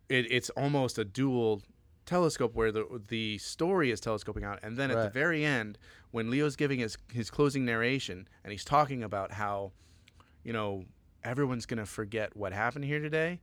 [0.09, 1.61] it, it's almost a dual
[2.05, 5.75] telescope where the the story is telescoping out and then at the very end
[6.11, 9.71] when Leo's giving his his closing narration and he's talking about how
[10.43, 10.85] you know
[11.23, 13.39] everyone's going to forget what happened here today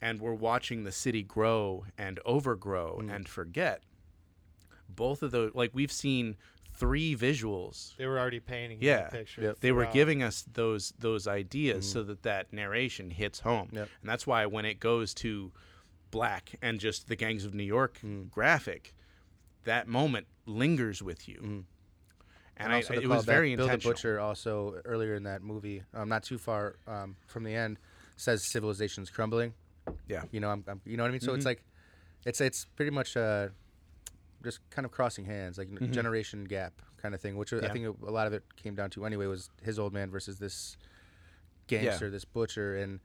[0.00, 3.10] and we're watching the city grow and overgrow mm-hmm.
[3.10, 3.84] and forget
[4.94, 6.36] both of those like we've seen
[6.74, 7.96] three visuals.
[7.96, 9.10] They were already painting yeah.
[9.38, 9.60] Yep.
[9.60, 13.68] they were giving us those those ideas so that that narration hits home.
[13.72, 13.88] Yep.
[14.00, 15.52] and that's why when it goes to
[16.10, 17.98] black and just the gangs of new york
[18.30, 18.94] graphic
[19.64, 21.64] that moment lingers with you.
[22.56, 25.82] And, I, also the it was very Bill the Butcher also earlier in that movie,
[25.94, 27.78] um, not too far um, from the end,
[28.16, 29.54] says civilization's crumbling.
[30.08, 30.22] yeah.
[30.30, 31.20] You know, I'm, I'm you know what I mean.
[31.20, 31.64] So it's like,
[32.24, 33.48] it's it's pretty much uh,
[34.42, 35.92] just kind of crossing hands, like mm-hmm.
[35.92, 37.36] generation gap kind of thing.
[37.36, 39.92] Which uh, I think a lot of it came down to anyway was his old
[39.92, 40.76] man versus this
[41.66, 43.00] gangster, this butcher, and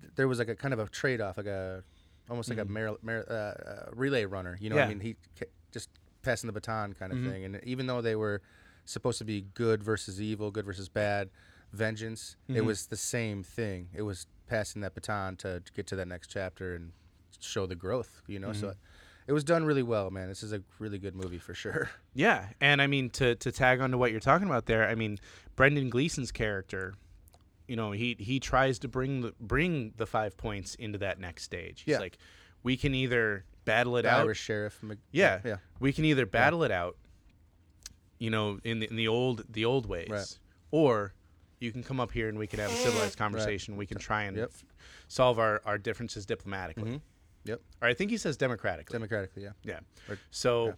[0.00, 1.82] th- there was like a kind of a trade off, like a
[2.28, 2.74] almost like a mm-hmm.
[2.74, 4.56] mar- mar- uh, uh, relay runner.
[4.60, 5.90] You know, what I mean, he ca- just
[6.22, 7.30] passing the baton kind of mm-hmm.
[7.30, 7.44] thing.
[7.44, 8.42] And even though they were
[8.84, 11.30] supposed to be good versus evil, good versus bad,
[11.72, 13.88] vengeance, it was the same thing.
[13.94, 16.92] It was passing that baton to get to that next chapter and
[17.40, 18.22] show the growth.
[18.26, 18.74] You know, so
[19.26, 20.28] it was done really well, man.
[20.28, 21.90] This is a really good movie for sure.
[22.14, 24.88] Yeah, and I mean to to tag on to what you're talking about there.
[24.88, 25.18] I mean,
[25.54, 26.94] Brendan Gleeson's character,
[27.68, 31.44] you know, he he tries to bring the bring the five points into that next
[31.44, 31.82] stage.
[31.82, 31.98] He's Yeah.
[32.00, 32.18] like,
[32.64, 34.20] we can either battle it The out.
[34.22, 34.82] Irish sheriff.
[34.82, 35.56] Mc- yeah, yeah.
[35.78, 36.96] we can either battle it out,
[38.18, 40.38] you know, in the, in the old the old ways, Right.
[40.70, 41.14] or
[41.60, 43.76] you can come up here and we can have a civilized conversation.
[43.76, 44.50] We can try and Yep.
[44.52, 44.64] f-
[45.08, 46.92] solve our, our differences diplomatically.
[46.92, 47.00] Mhm.
[47.44, 47.60] Yep.
[47.82, 48.92] Or I think he says democratically.
[48.94, 49.50] Democratically, yeah.
[49.64, 49.80] yeah.
[50.08, 50.66] Or- So.
[50.66, 50.72] yeah.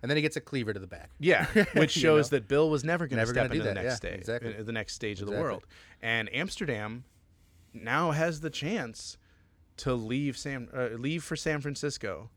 [0.00, 1.10] And then he gets a cleaver to the back.
[1.18, 2.36] Yeah, which You shows know?
[2.38, 4.20] that Bill was never going to step gonna do into the that, next yeah, stage,
[4.20, 4.56] exactly.
[4.56, 5.66] uh, the next stage of the world.
[6.00, 7.02] And Amsterdam
[7.74, 9.18] now has the chance
[9.78, 12.30] to leave San, uh, leave for San Francisco,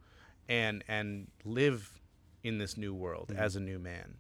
[0.50, 2.00] and and live
[2.44, 3.40] in this new world Mm-hmm.
[3.44, 4.16] as a new man.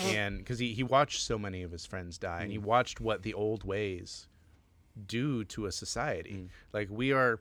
[0.00, 2.62] And because he, he watched so many of his friends die, and he Mm.
[2.62, 4.26] watched what the old ways
[5.06, 6.32] do to a society.
[6.44, 6.48] Mm.
[6.72, 7.40] Like we are,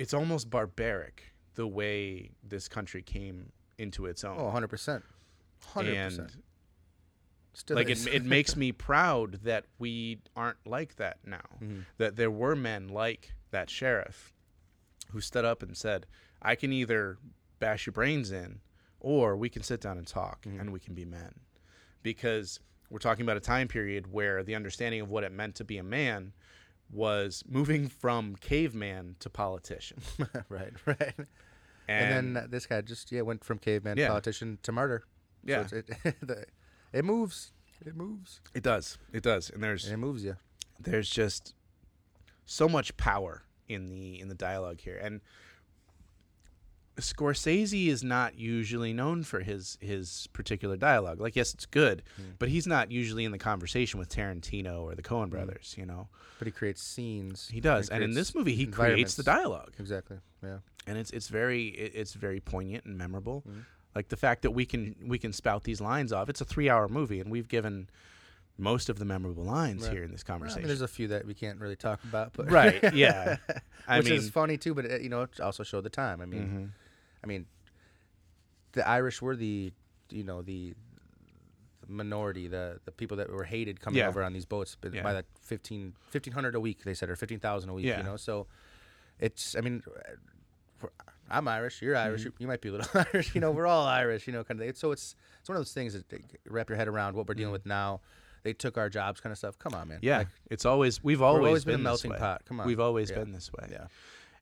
[0.00, 1.22] it's almost barbaric
[1.54, 5.02] the way this country came into its own Oh, 100%.
[5.74, 5.86] 100%.
[6.18, 6.32] and
[7.52, 8.06] Still like is.
[8.06, 11.80] it, it makes me proud that we aren't like that now Mm-hmm.
[11.98, 14.32] that there were men like that sheriff
[15.12, 16.06] who stood up and said
[16.40, 17.18] i can either
[17.58, 18.60] bash your brains in
[19.00, 20.60] or we can sit down and talk Mm-hmm.
[20.60, 21.34] and we can be men
[22.02, 22.60] because
[22.90, 25.78] we're talking about a time period where the understanding of what it meant to be
[25.78, 26.32] a man
[26.92, 29.98] was moving from caveman to politician
[30.48, 31.14] right, right.
[31.16, 31.26] and,
[31.88, 34.08] And, then this guy just yeah went from caveman Yeah.
[34.08, 35.04] politician to martyr.
[35.44, 35.66] Yeah.
[35.66, 35.86] so it,
[36.22, 36.44] the,
[36.92, 37.52] it moves.
[37.86, 38.40] It moves.
[38.54, 40.36] it does it does and there's And it moves you.
[40.78, 41.54] there's just
[42.44, 45.20] so much power in the in the dialogue here and
[47.00, 51.20] Scorsese is not usually known for his his particular dialogue.
[51.20, 52.02] Like yes, it's good,
[52.38, 56.08] but he's not usually in the conversation with Tarantino or the Coen brothers, you know.
[56.38, 57.48] But he creates scenes.
[57.52, 57.88] He does.
[57.90, 59.72] And in this movie he creates the dialogue.
[59.78, 60.18] Exactly.
[60.42, 60.58] Yeah.
[60.86, 63.44] And it's it's very it, it's very poignant and memorable.
[63.48, 63.60] Mm-hmm.
[63.94, 66.28] Like the fact that we can we can spout these lines off.
[66.28, 67.88] It's a 3-hour movie and we've given
[68.56, 69.92] most of the memorable lines Right.
[69.92, 70.62] here in this Well, I conversation.
[70.62, 73.36] mean, there's a few that we can't really talk about, but right, yeah.
[73.88, 74.74] I which mean is funny too.
[74.74, 76.20] But it, you know, it also showed the time.
[76.20, 76.64] I mean, Mm-hmm.
[77.22, 77.46] I mean,
[78.72, 79.72] the Irish were the,
[80.10, 80.74] you know, the
[81.88, 84.08] minority, the the people that were hated coming Yeah.
[84.08, 85.12] over on these boats by Yeah.
[85.12, 87.86] that 15, 1500 a week they said or fifteen thousand a week.
[87.86, 87.98] Yeah.
[87.98, 88.46] You know, so
[89.18, 89.54] it's.
[89.56, 89.82] I mean.
[91.32, 91.80] I'm Irish.
[91.80, 92.22] You're Irish.
[92.24, 92.42] Mm-hmm.
[92.42, 93.34] You, might be a little Irish.
[93.36, 94.26] You know, we're all Irish.
[94.26, 94.66] You know, kind of.
[94.66, 94.74] Thing.
[94.74, 96.04] So it's it's one of those things that
[96.48, 98.00] wrap your head around what we're dealing with now.
[98.42, 99.56] They took our jobs, kind of stuff.
[99.58, 99.98] Come on, man.
[99.98, 100.06] Mm-hmm.
[100.06, 102.42] Yeah, Like, it's always we've always, always been a this melting pot.
[102.46, 102.66] Come on.
[102.66, 103.18] we've always Yeah.
[103.18, 103.68] been this way.
[103.70, 103.86] yeah.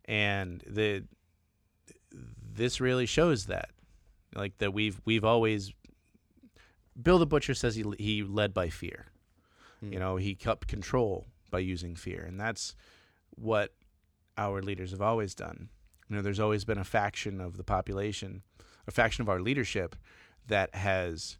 [0.06, 1.04] and the
[2.58, 3.70] this really shows that,
[4.34, 5.72] like that we've we've always.
[7.00, 9.06] Bill the Butcher says he he led by fear.
[9.80, 9.92] Hmm.
[9.92, 12.74] You know, he kept control by using fear, and that's
[13.36, 13.72] what
[14.36, 15.68] our leaders have always done.
[16.08, 18.42] You know, there's always been a faction of the population,
[18.86, 19.96] a faction of our leadership
[20.46, 21.38] that has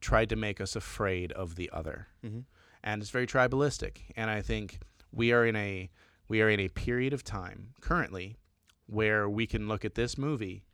[0.00, 2.44] tried to make us afraid of the other Mhm.
[2.82, 3.98] and it's very tribalistic.
[4.16, 4.80] And I think
[5.12, 5.88] we are in a
[6.28, 8.36] we are in a period of time currently
[8.88, 10.64] where we can look at this movie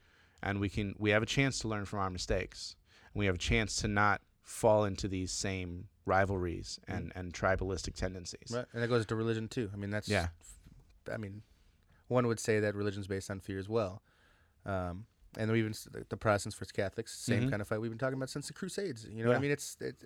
[0.43, 2.77] and we can we have a chance to learn from our mistakes.
[3.13, 7.95] And we have a chance to not fall into these same rivalries and, and tribalistic
[7.95, 8.51] tendencies.
[8.55, 9.71] Right, and that goes to religion too.
[9.73, 10.29] I mean, that's Yeah.
[11.13, 11.43] I mean,
[12.09, 14.03] one would say that religion's based on fear as well.
[14.67, 17.51] Um, and we've been the- Protestants versus Catholics, same Mhm.
[17.51, 19.05] kind of fight we've been talking about since the Crusades.
[19.05, 19.39] You know, what Yeah.
[19.39, 20.05] I mean, it's it's,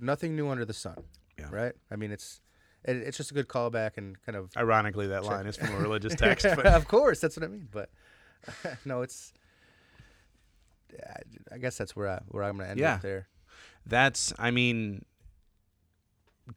[0.00, 1.04] nothing new under the sun,
[1.38, 1.48] Yeah.
[1.50, 1.74] right?
[1.90, 2.40] I mean, it's
[2.84, 4.50] it, it's just a good callback and kind of.
[4.56, 7.68] Ironically, that line is from a religious text, but of course, that's what I mean.
[7.70, 7.90] But
[8.84, 9.32] no, it's.
[11.50, 12.94] I- guess that's where I where I'm gonna end Yeah.
[12.94, 13.28] up there.
[13.86, 15.04] that's I mean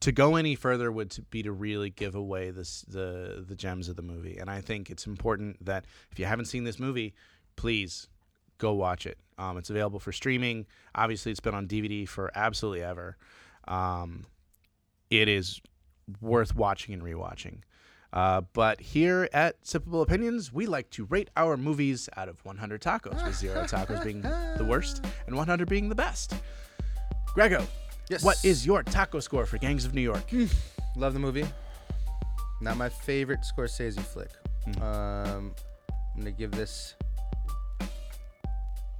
[0.01, 3.95] to go any further would be to really give away this the the gems of
[3.95, 7.13] the movie and I think it's important that if you haven't seen this movie
[7.55, 8.09] please
[8.57, 12.83] go watch it um, it's available for streaming obviously it's been on DVD for absolutely
[12.83, 13.17] ever
[13.67, 14.25] um,
[15.09, 15.61] it is
[16.21, 17.59] worth watching and rewatching
[18.13, 22.81] uh, but here at Sippable Opinions, we like to rate our movies out of 100
[22.81, 26.33] tacos, with zero tacos being the worst and 100 being the best.
[27.33, 27.67] Grego,
[28.09, 28.23] Yes.
[28.23, 30.23] what is your taco score for Gangs of New York?
[30.95, 31.45] Love the movie.
[32.61, 34.31] Not my favorite Scorsese flick.
[34.67, 34.81] Mhm.
[34.81, 35.53] Um,
[36.15, 36.95] I'm gonna give this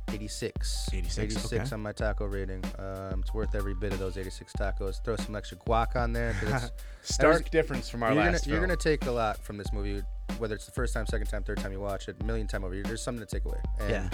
[0.09, 0.89] 86.
[0.93, 1.73] 86, 86 okay.
[1.75, 2.63] on my taco rating.
[2.79, 5.03] Um, it's worth every bit of those 86 tacos.
[5.03, 6.29] Throw some extra guac on there.
[6.43, 9.71] it's- Stark difference from our you're, last gonna, you're gonna take a lot from this
[9.71, 10.01] movie,
[10.39, 12.63] whether it's the first time, second time, third time you watch it, a million time
[12.65, 12.75] over.
[12.81, 13.59] There's something to take away.
[13.79, 14.09] And Yeah.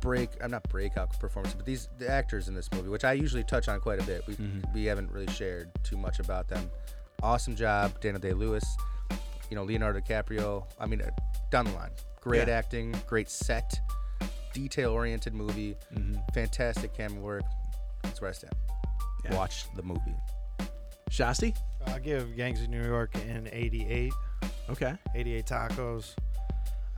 [0.00, 3.44] break I'm not breakout performance, but these the actors in this movie, which I usually
[3.44, 4.26] touch on quite a bit.
[4.26, 4.74] We Mhm.
[4.74, 6.70] we haven't really shared too much about them.
[7.22, 8.64] Awesome job, Daniel Day Lewis.
[9.50, 10.64] You know Leonardo DiCaprio.
[10.80, 11.10] I mean, uh,
[11.50, 12.54] down the line, great Yeah.
[12.54, 13.78] acting, great set,
[14.54, 16.22] detail oriented movie, Mhm.
[16.32, 17.42] fantastic camera work.
[18.02, 18.54] That's where I stand.
[19.24, 19.34] Yeah.
[19.36, 20.16] Watch the movie.
[21.10, 21.54] Shasti?
[21.86, 24.12] I'll give Gangs of New York an 88.
[24.70, 24.94] Okay.
[25.14, 26.14] 88 tacos.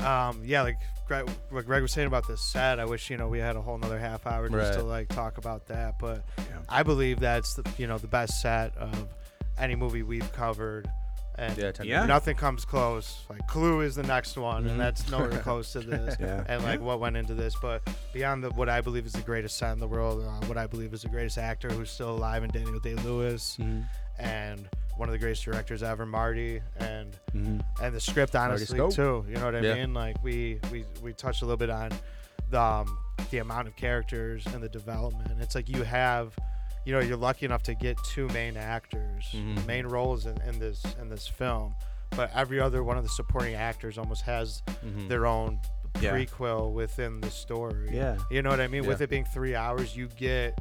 [0.05, 3.29] Um, yeah, like Greg, what Greg was saying about this set, I wish you know
[3.29, 5.99] we had a whole another half hour just to like talk about that.
[5.99, 6.45] But Yeah.
[6.69, 9.09] I believe that's the you know the best set of
[9.59, 10.89] any movie we've covered,
[11.39, 12.07] and Yeah, Yeah.
[12.07, 13.25] nothing comes close.
[13.29, 14.71] Like Clue is the next one, Mhm.
[14.71, 16.17] and that's nowhere close to this.
[16.19, 16.45] Yeah.
[16.49, 19.57] And like what went into this, but beyond the what I believe is the greatest
[19.59, 22.43] set in the world, uh, what I believe is the greatest actor who's still alive,
[22.45, 23.85] in Daniel Day Lewis, Mhm.
[24.19, 27.63] and one of the greatest directors ever, Marty, and Mhm.
[27.83, 29.25] and the script honestly too.
[29.29, 29.75] You know what I Yeah.
[29.75, 29.93] mean?
[29.95, 31.91] Like we we we touched a little bit on
[32.49, 32.99] the um,
[33.31, 35.41] the amount of characters and the development.
[35.43, 36.33] It's like you have,
[36.87, 39.67] you know you're lucky enough to get two main actors, mm-hmm.
[39.67, 41.75] main roles in, in this in this film,
[42.11, 45.09] but every other one of the supporting actors almost has mm-hmm.
[45.09, 45.61] their own
[46.01, 46.13] yeah.
[46.13, 47.91] prequel within the story.
[47.93, 48.85] Yeah, you know what I mean.
[48.85, 48.89] Yeah.
[48.89, 50.57] With it being three hours, you get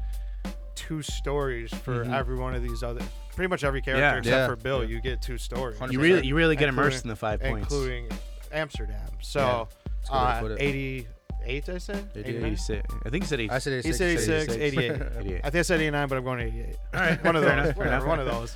[0.74, 2.14] two stories for mm-hmm.
[2.14, 3.02] every one of these other
[3.36, 4.90] pretty much every character yeah, except yeah, for Bill, yeah.
[4.90, 5.78] you get two stories.
[5.92, 8.10] You really you really get immersed in the five points, including
[8.52, 9.10] Amsterdam.
[9.22, 9.68] So
[10.10, 11.08] uh, 80
[11.46, 12.10] Eight, I said?
[12.16, 12.94] 86.
[13.06, 13.54] I think he said 86.
[13.54, 13.86] I said 86.
[13.86, 14.54] He said 86, 86.
[14.56, 14.92] 88.
[15.26, 15.38] 88.
[15.38, 16.76] I think I said 89, but I'm going 88.
[16.94, 17.24] All right.
[17.24, 17.52] One of those.
[17.52, 18.56] Enough, one of those.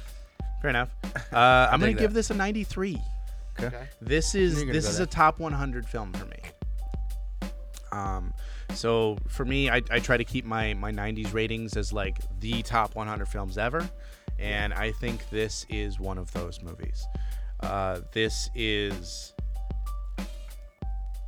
[0.61, 0.89] Fair enough.
[1.31, 2.99] Uh, I'm going to give this a 93.
[3.59, 3.77] Okay.
[4.01, 6.37] This is this is a top 100 film for me.
[7.91, 8.33] Um,
[8.73, 12.63] so for me, I, I try to keep my my 90s ratings as like the
[12.63, 13.87] top 100 films ever,
[14.39, 17.05] and I think this is one of those movies.
[17.59, 19.33] Uh, this is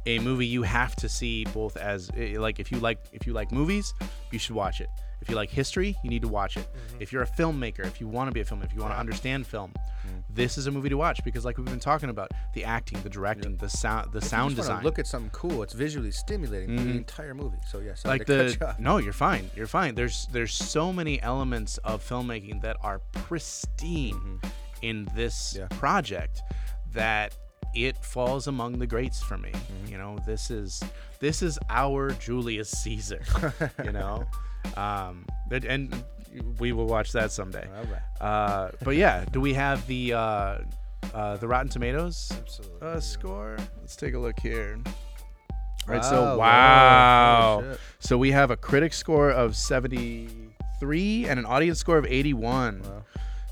[0.06, 3.34] a movie you have to see both as eh, like if you like if you
[3.34, 3.94] like movies,
[4.32, 4.90] you should watch it.
[5.22, 6.68] If you like history, you need to watch it.
[7.00, 9.00] If you're a filmmaker, if you want to be a filmmaker, if you want to
[9.00, 9.72] understand film,
[10.34, 13.10] this is a movie to watch because like we've been talking about, the acting, the
[13.10, 14.84] directing, the sound the If you sound design.
[14.84, 15.62] Look at something cool.
[15.62, 16.84] It's visually stimulating Mhm.
[16.86, 17.60] the entire movie.
[17.70, 22.04] So yes, like the no you're fine you're fine there's there's so many elements of
[22.04, 23.00] filmmaking that are
[23.56, 24.40] pristine
[24.82, 25.68] in this Yeah.
[25.78, 26.42] project
[26.94, 27.36] that
[27.74, 29.52] it falls among the greats for me.
[29.88, 30.84] You know this is
[31.20, 33.22] this is our julius caesar
[33.84, 34.26] you know?
[34.76, 36.04] Um and, and
[36.60, 37.68] we will watch that someday.
[37.70, 38.26] Right.
[38.28, 40.58] uh but yeah do we have the uh
[41.14, 42.32] uh the rotten tomatoes
[42.82, 43.58] uh, score?
[43.80, 44.80] Let's take a look here.
[45.88, 47.64] All right Wow, so wow
[48.00, 52.82] so we have a critic score of 73 and an audience score of 81.
[52.84, 53.04] Wow.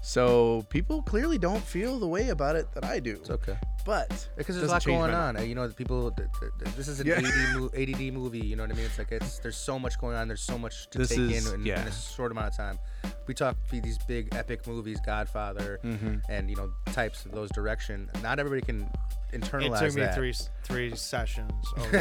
[0.10, 3.12] So people clearly don't feel the way about it that I do.
[3.12, 3.56] It's okay.
[3.86, 5.36] But Because there's a lot going on.
[5.36, 5.48] mind.
[5.48, 6.10] You know, the people.
[6.10, 7.18] th- th- th- This is an Yeah.
[7.20, 7.26] AD,
[7.60, 8.40] mo- ADD movie.
[8.40, 8.86] You know what I mean?
[8.88, 10.28] It's like it's there's so much going on.
[10.28, 11.82] There's so much to This take is- in, in yeah.
[11.84, 12.80] in a short amount of time.
[13.30, 16.24] We talk be these big epic movies, Godfather, Mhm.
[16.30, 18.10] and you know types of those direction.
[18.24, 18.90] Not everybody can
[19.32, 19.36] internalize that.
[19.36, 20.16] It internalize took me that.
[20.16, 21.98] three three sessions over,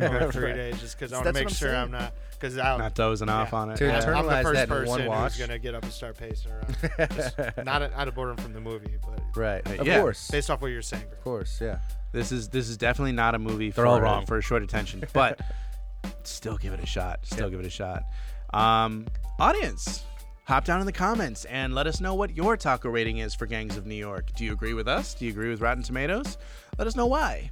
[0.00, 0.54] over three Right.
[0.54, 1.82] days just because I want to make I'm sure saying.
[1.84, 3.76] I'm not because I'm not dozing off on it.
[3.78, 4.00] To Yeah.
[4.14, 5.32] I'm the first that in one person watch.
[5.38, 6.76] who's gonna get up and start pacing around.
[7.16, 9.66] Just not out of boredom from the movie, but Right.
[9.66, 10.00] Uh, Of yeah.
[10.00, 10.28] course.
[10.30, 11.04] based off what you're saying.
[11.10, 11.78] Of course, yeah.
[12.12, 14.26] This is this is definitely not a movie for They're all wrong.
[14.26, 15.40] for short attention, but
[16.24, 17.20] still give it a shot.
[17.24, 18.02] Still give it a shot.
[18.52, 19.06] Um,
[19.38, 20.04] audience,
[20.46, 23.46] hop down in the comments and let us know what your taco rating is for
[23.46, 24.30] Gangs of New York.
[24.36, 25.14] Do you agree with us?
[25.14, 26.38] Do you agree with Rotten Tomatoes?
[26.78, 27.50] Let us know why.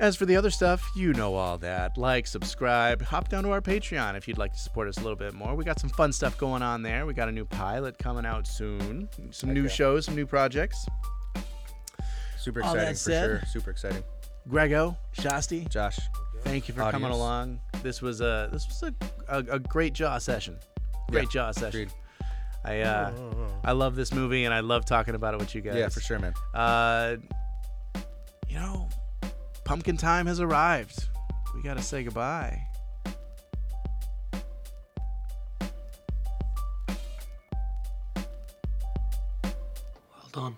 [0.00, 1.98] As for the other stuff, you know all that.
[1.98, 5.16] Like, subscribe, hop down to our Patreon if you'd like to support us a little
[5.16, 5.54] bit more.
[5.54, 7.04] We got some fun stuff going on there.
[7.04, 10.86] We got a new pilot coming out soon, some new shows, some new projects.
[12.38, 13.42] Super All exciting for said- sure.
[13.46, 14.02] Super exciting.
[14.48, 16.00] Grego, Shasti, Josh,
[16.42, 17.60] Thank you for coming along.
[17.84, 18.94] This was a this was a,
[19.28, 20.58] a, a great jaw session.
[21.12, 21.82] Great yeah, Jaws session.
[21.82, 21.92] Agreed.
[22.64, 23.12] I uh,
[23.64, 25.76] I love this movie and I love talking about it with you guys.
[25.76, 26.32] Yeah, for sure, man.
[26.54, 27.16] Uh,
[28.48, 28.88] you know,
[29.64, 31.08] pumpkin time has arrived.
[31.54, 32.58] We gotta say goodbye.
[39.44, 40.56] Well done.